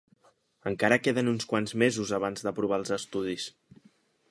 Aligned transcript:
Encara 0.71 0.97
queden 1.07 1.29
uns 1.33 1.45
quants 1.51 1.77
mesos 1.85 2.15
abans 2.19 2.47
d'aprovar 2.47 2.83
els 2.83 2.95
estudis. 2.99 3.49